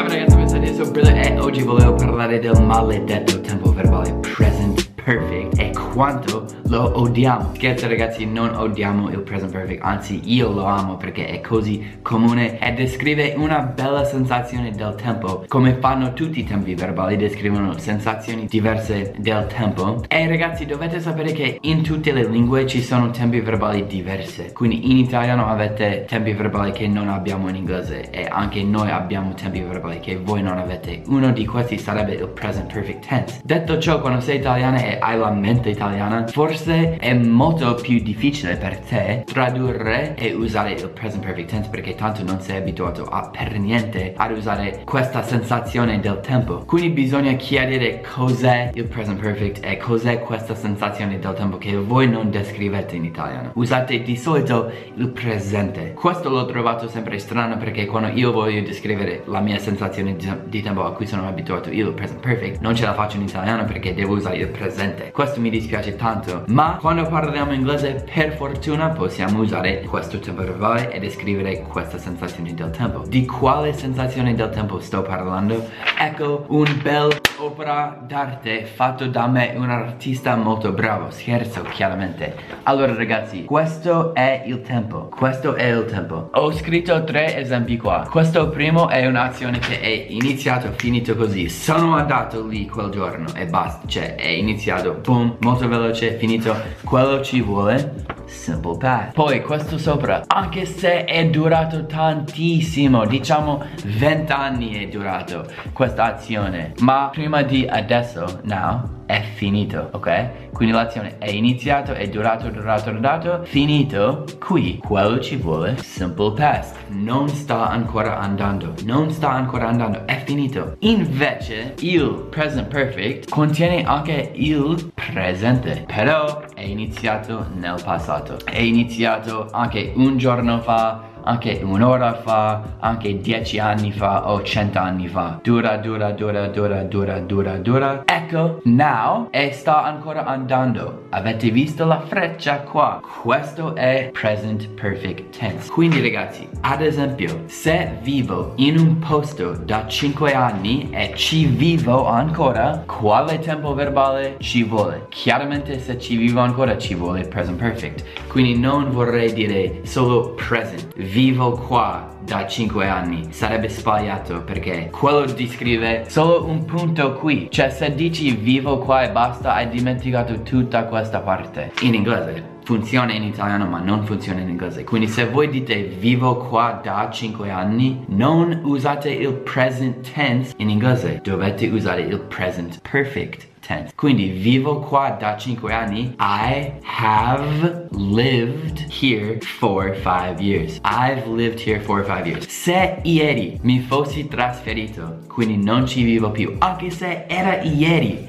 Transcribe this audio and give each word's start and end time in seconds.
Ciao 0.00 0.08
ragazzi, 0.08 0.34
questo 0.34 0.56
è 0.56 0.60
Adesso 0.60 0.90
Brother 0.90 1.16
e 1.18 1.38
oggi 1.38 1.60
volevo 1.60 1.92
parlare 1.92 2.38
del 2.38 2.58
maledetto 2.62 3.38
tempo 3.42 3.70
verbale 3.70 4.14
present 4.14 4.89
perfect. 5.10 5.58
E 5.58 5.70
quanto 5.92 6.46
lo 6.68 7.00
odiamo. 7.00 7.52
Scherzo 7.54 7.88
ragazzi, 7.88 8.24
non 8.26 8.54
odiamo 8.54 9.10
il 9.10 9.20
present 9.20 9.50
perfect. 9.50 9.82
Anzi, 9.82 10.20
io 10.24 10.52
lo 10.52 10.64
amo 10.64 10.96
perché 10.96 11.26
è 11.26 11.40
così 11.40 11.98
comune 12.02 12.58
E 12.58 12.72
descrive 12.72 13.34
una 13.36 13.60
bella 13.60 14.04
sensazione 14.04 14.70
del 14.70 14.94
tempo 14.94 15.44
Come 15.48 15.74
fanno 15.80 16.12
tutti 16.12 16.40
i 16.40 16.44
tempi 16.44 16.74
verbali. 16.74 17.16
Descrivono 17.16 17.76
sensazioni 17.78 18.46
diverse 18.46 19.14
del 19.18 19.46
tempo. 19.46 20.04
E 20.08 20.28
ragazzi, 20.28 20.66
dovete 20.66 21.00
sapere 21.00 21.32
che 21.32 21.58
in 21.62 21.82
tutte 21.82 22.12
le 22.12 22.26
lingue 22.28 22.66
ci 22.66 22.82
sono 22.82 23.10
tempi 23.10 23.40
verbali 23.40 23.86
diverse 23.86 24.52
Quindi 24.52 24.90
in 24.90 24.98
italiano 24.98 25.46
avete 25.46 26.04
tempi 26.06 26.32
verbali 26.32 26.72
che 26.72 26.86
non 26.86 27.08
abbiamo 27.08 27.48
in 27.48 27.56
inglese 27.56 28.10
E 28.10 28.28
anche 28.30 28.62
noi 28.62 28.90
abbiamo 28.90 29.34
tempi 29.34 29.60
verbali 29.60 29.98
che 30.00 30.18
voi 30.22 30.42
non 30.42 30.58
avete. 30.58 31.02
Uno 31.06 31.32
di 31.32 31.44
questi 31.44 31.78
sarebbe 31.78 32.14
il 32.14 32.28
present 32.28 32.72
perfect 32.72 33.06
tense. 33.06 33.40
Detto 33.42 33.78
ciò, 33.78 34.00
quando 34.00 34.20
sei 34.20 34.36
italiana 34.36 34.78
e 34.78 34.99
hai 35.00 35.18
la 35.18 35.30
mente 35.30 35.70
italiana 35.70 36.26
Forse 36.28 36.96
è 36.96 37.12
molto 37.14 37.74
più 37.74 38.00
difficile 38.00 38.56
per 38.56 38.78
te 38.78 39.24
tradurre 39.26 40.14
e 40.14 40.32
usare 40.34 40.72
il 40.72 40.88
present 40.90 41.24
perfect 41.24 41.50
tense 41.50 41.68
Perché 41.70 41.94
tanto 41.94 42.22
non 42.22 42.40
sei 42.40 42.58
abituato 42.58 43.04
a 43.04 43.30
per 43.30 43.58
niente 43.58 44.12
ad 44.16 44.36
usare 44.36 44.82
questa 44.84 45.22
sensazione 45.22 46.00
del 46.00 46.20
tempo. 46.20 46.62
Quindi 46.66 46.90
bisogna 46.90 47.32
chiarire 47.32 48.02
cos'è 48.02 48.70
il 48.74 48.84
present 48.84 49.20
perfect 49.20 49.64
e 49.64 49.76
cos'è 49.76 50.20
questa 50.20 50.54
sensazione 50.54 51.18
del 51.18 51.34
tempo 51.34 51.58
che 51.58 51.76
voi 51.76 52.08
non 52.08 52.30
descrivete 52.30 52.96
in 52.96 53.04
italiano. 53.04 53.52
Usate 53.54 54.02
di 54.02 54.16
solito 54.16 54.70
il 54.94 55.08
presente. 55.08 55.92
Questo 55.94 56.28
l'ho 56.28 56.46
trovato 56.46 56.88
sempre 56.88 57.18
strano 57.18 57.56
perché 57.56 57.86
quando 57.86 58.08
io 58.08 58.32
voglio 58.32 58.62
descrivere 58.62 59.22
la 59.26 59.40
mia 59.40 59.58
sensazione 59.58 60.16
di 60.44 60.62
tempo 60.62 60.84
a 60.84 60.92
cui 60.92 61.06
sono 61.06 61.26
abituato 61.26 61.70
io 61.70 61.88
il 61.88 61.94
present 61.94 62.20
perfect 62.20 62.60
Non 62.60 62.74
ce 62.74 62.84
la 62.84 62.94
faccio 62.94 63.16
in 63.16 63.22
italiano 63.22 63.64
perché 63.64 63.94
devo 63.94 64.14
usare 64.14 64.36
il 64.36 64.48
presente 64.48 64.89
Questo 65.12 65.40
mi 65.40 65.50
dispiace 65.50 65.96
tanto 65.96 66.44
Ma 66.48 66.78
quando 66.80 67.06
parliamo 67.06 67.52
inglese 67.52 68.04
per 68.12 68.34
fortuna 68.36 68.88
possiamo 68.88 69.40
usare 69.40 69.82
questo 69.82 70.18
tempo 70.18 70.42
verbale 70.42 70.90
e 70.90 70.98
descrivere 70.98 71.62
questa 71.62 71.98
sensazione 71.98 72.54
del 72.54 72.70
tempo 72.70 73.04
Di 73.06 73.26
quale 73.26 73.72
sensazione 73.72 74.34
del 74.34 74.50
tempo 74.50 74.80
sto 74.80 75.02
parlando? 75.02 75.68
Ecco 75.98 76.44
un 76.48 76.80
bel 76.82 77.29
opera 77.40 77.98
d'arte 78.06 78.64
fatto 78.64 79.06
da 79.06 79.26
me 79.26 79.54
un 79.56 79.70
artista 79.70 80.36
molto 80.36 80.72
bravo 80.72 81.10
Scherzo 81.10 81.62
chiaramente. 81.62 82.34
Allora 82.64 82.94
ragazzi 82.94 83.44
questo 83.44 84.14
è 84.14 84.42
il 84.46 84.60
tempo 84.60 85.08
Questo 85.08 85.54
è 85.54 85.64
il 85.64 85.84
tempo. 85.86 86.28
Ho 86.32 86.52
scritto 86.52 87.02
tre 87.04 87.36
esempi 87.36 87.76
qua. 87.76 88.06
Questo 88.10 88.48
primo 88.50 88.88
è 88.88 89.06
un'azione 89.06 89.58
che 89.58 89.80
è 89.80 90.06
iniziato 90.08 90.72
finito 90.76 91.16
così. 91.16 91.48
Sono 91.48 91.96
andato 91.96 92.46
lì 92.46 92.68
quel 92.68 92.90
giorno 92.90 93.28
e 93.34 93.46
basta 93.46 93.86
Cioè 93.86 94.14
è 94.16 94.28
iniziato 94.28 95.00
boom 95.02 95.36
molto 95.40 95.66
veloce 95.68 96.16
finito. 96.16 96.54
Quello 96.84 97.22
ci 97.22 97.40
vuole 97.40 98.18
Simple 98.30 98.76
past 98.78 99.12
Poi 99.14 99.42
questo 99.42 99.76
sopra 99.76 100.22
Anche 100.28 100.64
se 100.64 101.04
è 101.04 101.26
durato 101.28 101.84
tantissimo 101.84 103.04
Diciamo 103.04 103.62
20 103.84 104.32
anni 104.32 104.84
è 104.84 104.86
durato 104.86 105.46
Questa 105.72 106.04
azione 106.04 106.74
Ma 106.78 107.08
prima 107.12 107.42
di 107.42 107.66
adesso 107.68 108.40
Now 108.44 108.98
è 109.10 109.22
finito, 109.34 109.88
ok? 109.90 110.50
Quindi 110.52 110.72
l'azione 110.72 111.18
è 111.18 111.30
iniziato, 111.30 111.92
è 111.92 112.08
durato, 112.08 112.48
durato, 112.48 112.92
durato, 112.92 113.40
finito. 113.42 114.24
Qui, 114.38 114.78
quello 114.78 115.18
ci 115.18 115.34
vuole 115.34 115.76
simple 115.78 116.32
past. 116.32 116.76
Non 116.88 117.28
sta 117.28 117.68
ancora 117.68 118.20
andando, 118.20 118.74
non 118.84 119.10
sta 119.10 119.30
ancora 119.30 119.66
andando, 119.66 120.06
è 120.06 120.22
finito. 120.24 120.76
Invece, 120.80 121.74
il 121.80 122.26
present 122.30 122.68
perfect 122.68 123.28
contiene 123.28 123.82
anche 123.82 124.30
il 124.34 124.92
presente, 124.94 125.84
però 125.86 126.40
è 126.60 126.64
iniziato 126.64 127.46
nel 127.54 127.80
passato. 127.82 128.38
È 128.44 128.58
iniziato 128.58 129.48
anche 129.50 129.92
un 129.96 130.18
giorno 130.18 130.60
fa, 130.60 131.09
anche 131.24 131.60
un'ora 131.62 132.14
fa, 132.14 132.62
anche 132.78 133.20
dieci 133.20 133.58
anni 133.58 133.92
fa 133.92 134.30
o 134.30 134.42
cento 134.42 134.78
anni 134.78 135.08
fa. 135.08 135.38
Dura, 135.42 135.76
dura, 135.76 136.10
dura, 136.12 136.46
dura, 136.48 136.82
dura, 136.82 137.18
dura, 137.20 137.56
dura. 137.56 138.02
Ecco, 138.04 138.60
now, 138.64 139.28
e 139.30 139.52
sta 139.52 139.84
ancora 139.84 140.24
andando. 140.24 141.06
Avete 141.10 141.50
visto 141.50 141.84
la 141.84 142.00
freccia 142.00 142.60
qua? 142.60 143.00
Questo 143.22 143.74
è 143.74 144.10
present 144.12 144.68
perfect 144.68 145.38
tense. 145.38 145.70
Quindi 145.70 146.00
ragazzi, 146.00 146.48
ad 146.62 146.82
esempio, 146.82 147.42
se 147.46 147.98
vivo 148.02 148.52
in 148.56 148.78
un 148.78 148.98
posto 148.98 149.52
da 149.52 149.86
5 149.86 150.32
anni 150.32 150.88
e 150.90 151.12
ci 151.14 151.46
vivo 151.46 152.06
ancora, 152.06 152.82
quale 152.86 153.38
tempo 153.38 153.74
verbale 153.74 154.36
ci 154.38 154.62
vuole? 154.62 155.06
Chiaramente 155.08 155.78
se 155.78 155.98
ci 155.98 156.16
vivo 156.16 156.40
ancora 156.40 156.76
ci 156.78 156.94
vuole 156.94 157.26
present 157.26 157.58
perfect. 157.58 158.04
Quindi 158.28 158.58
non 158.58 158.90
vorrei 158.90 159.32
dire 159.32 159.80
solo 159.82 160.34
present 160.34 160.94
vivo 161.10 161.52
qua 161.52 162.08
da 162.24 162.46
5 162.46 162.88
anni. 162.88 163.26
Sarebbe 163.30 163.68
sbagliato 163.68 164.42
perché 164.42 164.90
quello 164.92 165.24
descrive 165.24 166.04
solo 166.08 166.44
un 166.46 166.64
punto 166.64 167.14
qui. 167.14 167.48
Cioè 167.50 167.70
se 167.70 167.94
dici 167.94 168.30
vivo 168.30 168.78
qua 168.78 169.02
e 169.02 169.10
basta 169.10 169.54
hai 169.54 169.68
dimenticato 169.68 170.42
tutta 170.42 170.84
questa 170.84 171.20
parte. 171.20 171.72
In 171.80 171.94
inglese 171.94 172.58
funziona 172.62 173.12
in 173.12 173.24
italiano 173.24 173.66
ma 173.66 173.80
non 173.80 174.04
funziona 174.04 174.40
in 174.40 174.48
inglese. 174.48 174.84
Quindi 174.84 175.08
se 175.08 175.26
voi 175.26 175.48
dite 175.48 175.82
vivo 175.82 176.36
qua 176.36 176.80
da 176.80 177.08
5 177.10 177.50
anni 177.50 178.04
non 178.08 178.60
usate 178.62 179.10
il 179.10 179.32
present 179.32 180.12
tense. 180.12 180.54
In 180.58 180.70
inglese 180.70 181.20
dovete 181.24 181.66
usare 181.66 182.02
il 182.02 182.20
present 182.20 182.80
perfect 182.88 183.48
tense. 183.70 183.92
Quindi 183.94 184.30
vivo 184.30 184.80
qua 184.80 185.16
da 185.18 185.36
5 185.36 185.72
anni. 185.72 186.14
I 186.18 186.72
have 186.82 187.88
lived 187.92 188.84
here 188.90 189.38
for 189.40 189.94
5 189.94 190.40
years. 190.40 190.80
I've 190.82 191.26
lived 191.28 191.60
here 191.64 191.80
for 191.80 192.04
5 192.04 192.26
years. 192.26 192.48
Se 192.48 192.98
ieri 193.02 193.58
mi 193.62 193.80
fossi 193.80 194.26
trasferito, 194.26 195.20
quindi 195.28 195.56
non 195.56 195.86
ci 195.86 196.02
vivo 196.02 196.30
più, 196.30 196.56
anche 196.58 196.90
se 196.90 197.26
era 197.28 197.62
ieri, 197.62 198.28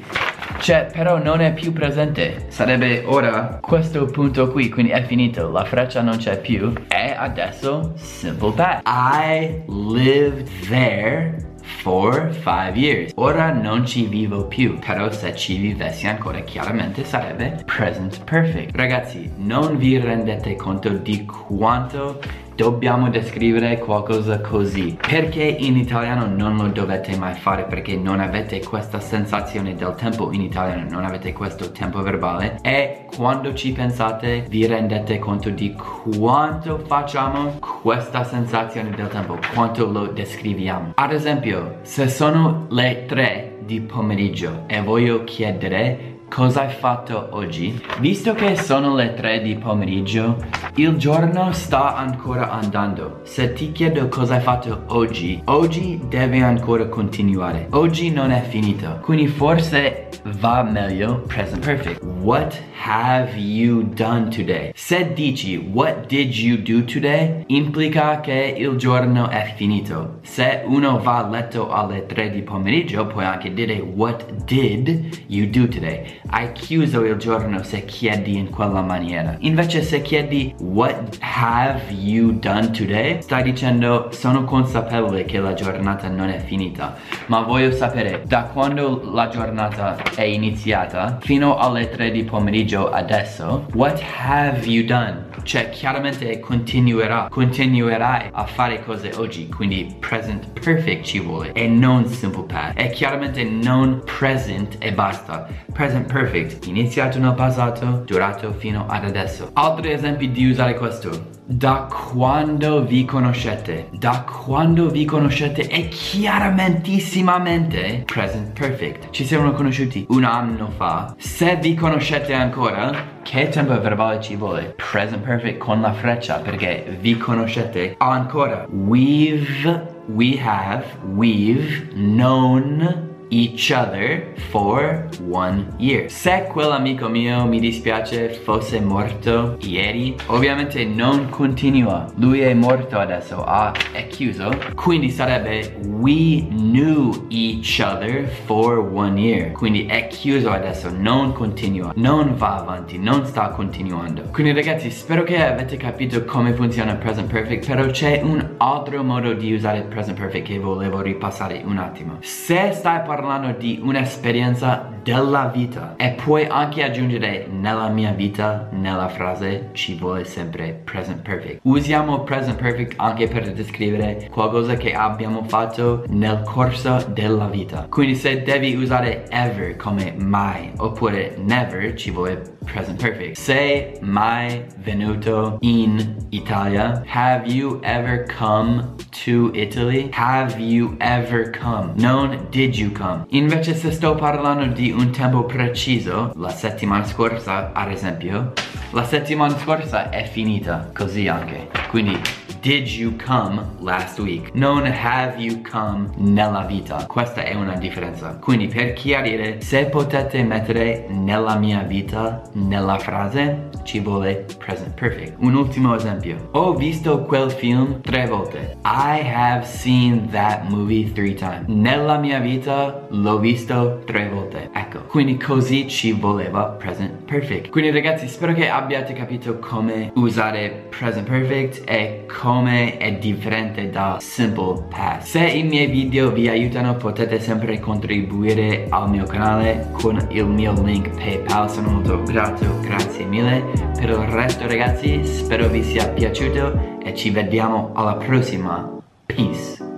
cioè, 0.59 0.90
però 0.91 1.18
non 1.18 1.41
è 1.41 1.53
più 1.53 1.74
presente 1.74 2.46
Sarebbe 2.50 3.01
ora 3.06 3.57
questo 3.62 4.06
punto 4.06 4.51
qui 4.51 4.69
Quindi 4.69 4.91
è 4.91 5.03
finito, 5.03 5.50
la 5.50 5.63
freccia 5.66 6.01
non 6.01 6.18
c'è 6.18 6.40
più 6.40 6.72
E 6.88 7.16
adesso, 7.18 7.94
simple 7.96 8.51
past 8.51 8.81
I 8.85 9.63
lived 9.68 10.47
there 10.68 11.50
for 11.81 12.31
five 12.33 12.75
years. 12.75 13.11
Ora 13.15 13.51
non 13.51 13.85
ci 13.85 14.05
vivo 14.05 14.45
più. 14.45 14.77
Però 14.79 15.11
se 15.11 15.35
ci 15.35 15.57
vivessi 15.57 16.07
ancora 16.07 16.39
chiaramente 16.41 17.03
sarebbe 17.05 17.63
present 17.65 18.23
perfect. 18.23 18.75
Ragazzi 18.75 19.31
non 19.37 19.77
vi 19.77 19.97
rendete 19.97 20.55
conto 20.55 20.89
di 20.89 21.25
quanto 21.25 22.19
dobbiamo 22.56 23.09
descrivere 23.09 23.78
qualcosa 23.79 24.39
così. 24.41 24.97
Perché 25.00 25.44
in 25.44 25.78
italiano 25.78 26.28
non 26.28 26.57
lo 26.57 26.67
dovete 26.67 27.16
mai 27.17 27.34
fare? 27.34 27.63
Perché 27.63 27.95
non 27.95 28.19
avete 28.19 28.63
questa 28.63 29.00
sensazione 29.00 29.75
del 29.75 29.95
tempo 29.95 30.31
in 30.31 30.41
italiano 30.41 30.89
non 30.89 31.06
avete 31.06 31.34
questo 31.34 31.72
tempo 31.72 32.01
verbale. 32.01 32.59
E 32.62 33.06
quando 33.16 33.53
ci 33.53 33.72
pensate 33.72 34.45
vi 34.50 34.66
rendete 34.66 35.19
conto 35.19 35.50
di 35.50 35.73
quanto 35.73 36.79
facciamo 36.85 37.59
questa 37.81 38.23
sensazione 38.23 38.91
del 38.91 39.07
tempo 39.07 39.38
quanto 39.53 39.89
lo 39.89 40.07
descriviamo. 40.07 40.91
Ad 40.95 41.13
esempio 41.13 41.78
se 41.81 42.07
sono 42.07 42.68
le 42.69 43.06
3 43.07 43.57
di 43.59 43.81
pomeriggio 43.81 44.63
e 44.68 44.81
voglio 44.81 45.23
chiedere 45.23 46.19
Cosa 46.34 46.62
hai 46.62 46.69
fatto 46.69 47.28
oggi? 47.31 47.78
Visto 48.00 48.34
che 48.34 48.56
sono 48.56 48.96
le 48.96 49.14
3 49.14 49.42
di 49.42 49.56
pomeriggio, 49.56 50.38
il 50.75 50.96
giorno 50.96 51.52
sta 51.52 51.97
ancora 51.97 52.50
andando. 52.50 53.19
Se 53.24 53.52
ti 53.52 53.74
chiedo 53.74 54.08
cosa 54.08 54.36
hai 54.36 54.42
fatto 54.42 54.84
oggi, 54.88 55.42
oggi 55.47 56.00
deve 56.08 56.42
ancora 56.42 56.88
continuare. 56.88 57.68
Oggi 57.72 58.12
non 58.12 58.31
è 58.31 58.42
finito. 58.44 59.00
Quindi 59.01 59.28
forse 59.28 60.07
va 60.39 60.63
meglio 60.63 61.22
present 61.28 61.66
perfect. 61.66 62.01
What 62.22 62.57
have 62.81 63.38
you 63.38 63.84
done 63.84 64.30
today? 64.30 64.72
Se 64.74 65.12
dici 65.13 65.57
what 65.57 66.07
did 66.07 66.34
you 66.34 66.56
do 66.57 66.86
today, 66.86 67.44
implica 67.48 68.22
che 68.22 68.56
il 68.57 68.77
giorno 68.77 69.30
è 69.30 69.54
finito. 69.57 70.19
Se 70.22 70.62
uno 70.66 70.98
va 71.00 71.18
a 71.18 71.27
letto 71.27 71.69
alle 71.69 72.06
3 72.06 72.30
di 72.30 72.42
pomeriggio, 72.42 73.06
puoi 73.06 73.25
anche 73.25 73.54
dire 73.54 73.80
what 73.80 74.31
did 74.45 75.24
you 75.27 75.50
do 75.50 75.68
today? 75.68 76.19
Hai 76.27 76.51
chiuso 76.51 77.03
il 77.03 77.15
giorno 77.18 77.63
se 77.63 77.85
chiedi 77.85 78.38
in 78.38 78.50
quella 78.50 78.81
maniera. 78.81 79.35
Invece 79.39 79.81
se 79.81 80.01
chiedi 80.01 80.53
what 80.59 81.18
have 81.19 81.91
you 81.91 82.38
done 82.39 82.71
today, 82.71 83.21
stai 83.21 83.44
dicendo 83.44 84.09
sono 84.12 84.44
consapevole 84.44 85.25
che 85.25 85.39
la 85.39 85.53
giornata 85.53 86.07
non 86.07 86.29
è 86.29 86.39
finita, 86.39 86.95
ma 87.27 87.41
voglio 87.41 87.71
sapere 87.71 88.23
da 88.25 88.44
quando 88.44 89.01
la 89.13 89.29
giornata 89.29 89.97
è 90.15 90.23
iniziata 90.23 91.18
fino 91.21 91.57
alle 91.57 91.89
3 91.89 92.12
di 92.12 92.24
pomeriggio 92.24 92.89
adesso, 92.89 93.65
what 93.74 94.01
have 94.19 94.65
you 94.65 94.85
done? 94.85 95.31
Cioè 95.43 95.69
chiaramente 95.69 96.39
continuerà, 96.39 97.27
continuerai 97.29 98.29
a 98.31 98.45
fare 98.45 98.83
cose 98.83 99.11
oggi, 99.15 99.47
quindi 99.49 99.95
present 99.99 100.59
perfect 100.59 101.03
ci 101.03 101.19
vuole 101.19 101.51
e 101.53 101.67
non 101.67 102.07
simple 102.07 102.43
past. 102.43 102.79
E 102.79 102.89
chiaramente 102.89 103.43
non 103.43 104.01
present 104.05 104.77
e 104.79 104.93
basta. 104.93 105.47
Present 105.71 106.11
perfect, 106.11 106.65
iniziato 106.67 107.19
nel 107.19 107.33
passato, 107.33 108.03
durato 108.05 108.53
fino 108.53 108.85
ad 108.88 109.05
adesso. 109.05 109.49
Altri 109.53 109.91
esempi 109.91 110.31
di 110.31 110.49
usare 110.49 110.75
questo. 110.75 111.39
Da 111.53 111.86
quando 111.92 112.86
vi 112.86 113.03
conoscete? 113.03 113.89
Da 113.92 114.24
quando 114.24 114.89
vi 114.89 115.03
conoscete 115.03 115.63
è 115.63 115.89
chiaramentisssimamente 115.89 118.03
present 118.06 118.57
perfect. 118.57 119.09
Ci 119.09 119.25
siamo 119.25 119.51
conosciuti 119.51 120.06
un 120.12 120.24
anno 120.24 120.69
fa. 120.77 121.13
Se 121.18 121.57
vi 121.57 121.74
conoscete 121.74 122.33
ancora, 122.33 123.19
che 123.21 123.50
tempo 123.50 123.77
verbale 123.81 124.21
ci 124.21 124.38
vuole? 124.38 124.75
Present 124.77 125.25
perfect 125.25 125.57
con 125.57 125.81
la 125.81 125.92
freccia 125.92 126.38
perché 126.38 126.98
vi 127.01 127.18
conoscete 127.18 127.95
ancora. 127.98 128.65
We've, 128.69 129.88
we 130.06 130.39
have, 130.42 130.86
we've 131.13 131.89
known 131.94 133.11
each 133.31 133.72
other 133.72 134.33
for 134.50 135.10
one 135.30 135.74
year. 135.78 136.10
Se 136.10 136.48
quell'amico 136.50 137.07
mio 137.07 137.45
mi 137.45 137.60
dispiace 137.60 138.30
fosse 138.30 138.80
morto 138.81 139.57
ieri, 139.62 140.16
ovviamente 140.28 140.83
non 140.86 141.30
continua. 141.30 142.12
Lui 142.16 142.42
è 142.42 142.54
morto 142.54 143.00
adesso, 143.00 143.44
ah, 143.44 143.74
è 143.92 144.07
chiuso. 144.07 144.51
Quindi 144.75 145.10
sarebbe 145.10 145.78
we 145.86 146.45
knew 146.50 147.25
each 147.30 147.80
other 147.80 148.28
for 148.45 148.80
one 148.80 149.19
year. 149.19 149.51
Quindi 149.51 149.86
è 149.86 150.07
chiuso 150.07 150.51
adesso, 150.51 150.92
non 150.94 151.31
continua, 151.31 151.94
non 151.95 152.36
va 152.36 152.57
avanti, 152.57 152.98
non 152.98 153.25
sta 153.25 153.50
continuando. 153.50 154.24
Quindi 154.31 154.51
ragazzi, 154.51 154.92
spero 154.92 155.24
che 155.24 155.42
avete 155.42 155.77
capito 155.77 156.25
come 156.25 156.54
funziona 156.54 156.95
present 156.95 157.31
perfect, 157.31 157.66
però 157.66 157.86
c'è 157.88 158.19
un 158.22 158.56
altro 158.57 159.04
modo 159.04 159.34
di 159.34 159.54
usare 159.54 159.84
present 159.84 160.19
perfect 160.19 160.48
che 160.48 160.60
volevo 160.60 161.01
ripassare 161.01 161.62
un 161.63 161.77
attimo. 161.77 162.18
Se 162.19 162.72
stai 162.74 163.01
parlando 163.04 163.20
parlando 163.21 163.56
di 163.57 163.79
un'esperienza 163.81 164.89
della 165.03 165.45
vita. 165.53 165.95
E 165.97 166.12
puoi 166.12 166.45
anche 166.45 166.83
aggiungere 166.83 167.47
nella 167.50 167.88
mia 167.89 168.12
vita 168.12 168.68
nella 168.71 169.07
frase 169.09 169.69
ci 169.73 169.95
vuole 169.95 170.25
sempre 170.25 170.81
present 170.83 171.21
perfect. 171.21 171.59
Usiamo 171.63 172.23
present 172.23 172.59
perfect 172.59 172.94
anche 172.97 173.27
per 173.27 173.51
descrivere 173.53 174.27
qualcosa 174.31 174.75
che 174.75 174.94
abbiamo 174.94 175.44
fatto 175.44 176.03
nel 176.09 176.41
corso 176.44 177.03
della 177.13 177.47
vita. 177.47 177.85
Quindi 177.89 178.15
se 178.15 178.41
devi 178.41 178.75
usare 178.75 179.27
ever 179.29 179.75
come 179.75 180.13
mai 180.17 180.71
oppure 180.77 181.35
never 181.38 181.94
ci 181.94 182.12
vuole 182.12 182.57
present. 182.66 183.00
Perfect. 183.00 183.38
Sei 183.38 183.98
mai 184.02 184.66
venuto 184.78 185.58
in 185.62 186.16
Italia. 186.30 187.04
Have 187.08 187.48
you 187.48 187.80
ever 187.84 188.25
come 188.25 188.96
to 189.25 189.52
Italy? 189.54 190.10
Have 190.13 190.60
you 190.60 190.96
ever 191.00 191.50
come? 191.52 191.94
Non 191.96 192.48
did 192.50 192.75
you 192.75 192.92
come. 192.92 193.25
Invece 193.30 193.75
se 193.75 193.92
sto 193.92 194.16
parlando 194.16 194.66
di 194.74 194.92
un 194.92 195.12
tempo 195.12 195.44
preciso, 195.44 196.31
la 196.36 196.50
settimana 196.50 197.06
scorsa 197.06 197.72
ad 197.74 197.92
esempio, 197.92 198.54
la 198.92 199.04
settimana 199.04 199.58
scorsa 199.58 200.10
è 200.10 200.24
finita 200.25 200.90
così 200.94 201.28
anche. 201.28 201.69
Quindi 201.90 202.19
did 202.62 202.88
you 202.88 203.12
come 203.18 203.60
last 203.80 204.19
week? 204.19 204.54
Non 204.54 204.86
have 204.86 205.40
you 205.40 205.62
come 205.63 206.10
nella 206.18 206.63
vita. 206.66 207.06
Questa 207.08 207.44
è 207.44 207.56
una 207.56 207.75
differenza. 207.75 208.38
Quindi 208.40 208.68
per 208.68 208.94
chiarire, 208.94 209.62
se 209.62 209.86
potete 209.86 210.44
mettere 210.44 211.08
nella 211.10 211.56
mia 211.58 211.81
vita 211.81 212.44
nella 212.54 213.00
frase, 213.00 213.69
ci 213.84 214.00
vuole 214.00 214.46
present 214.60 214.94
perfect. 214.94 215.38
Un 215.40 215.56
ultimo 215.56 215.96
esempio. 215.96 216.50
Ho 216.52 216.75
visto 216.75 217.24
quel 217.24 217.50
film 217.50 218.00
tre 218.02 218.28
volte. 218.28 218.78
I 218.84 219.22
have 219.34 219.66
seen 219.66 220.30
that 220.30 220.69
movie 220.69 221.12
three 221.12 221.34
times. 221.34 221.66
Nella 221.68 222.18
mia 222.18 222.40
vita 222.40 223.08
l'ho 223.10 223.40
visto 223.40 224.04
tre 224.06 224.30
volte. 224.30 224.69
Ecco, 224.72 225.00
quindi 225.08 225.36
così 225.38 225.88
ci 225.88 226.12
voleva 226.12 226.66
present 226.66 227.24
perfect. 227.24 227.69
Quindi 227.69 227.90
ragazzi, 227.90 228.28
spero 228.28 228.54
che 228.54 228.69
abbiate 228.69 229.13
capito 229.13 229.58
come 229.58 230.12
usare 230.16 230.88
present 230.90 231.28
perfect 231.28 231.81
e 231.86 232.25
come 232.28 232.50
come 232.51 232.98
è 232.98 233.13
differente 233.13 233.89
da 233.89 234.18
simple 234.19 234.83
past. 234.89 235.27
Se 235.27 235.39
i 235.39 235.63
miei 235.63 235.88
video 235.88 236.31
vi 236.31 236.50
aiutano 236.50 236.95
potete 236.95 237.39
sempre 237.39 237.80
contribuire 237.80 238.88
al 238.89 239.09
mio 239.09 239.25
canale 239.25 239.88
con 239.94 240.27
il 240.31 240.45
mio 240.48 240.74
link 240.83 241.12
PayPal, 241.12 241.71
sono 241.71 241.92
molto 241.92 242.21
grato, 242.24 242.65
grazie 242.81 243.24
mille. 243.24 243.63
Per 243.98 244.09
il 244.09 244.15
resto 244.15 244.68
ragazzi 244.68 245.24
spero 245.24 245.69
vi 245.69 245.81
sia 245.81 246.09
piaciuto 246.09 247.00
e 247.01 247.15
ci 247.15 247.30
vediamo 247.30 247.92
alla 247.94 248.15
prossima. 248.15 249.00
Peace. 249.25 249.90